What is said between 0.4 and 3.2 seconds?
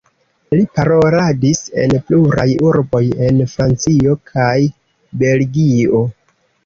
Li paroladis en pluraj urboj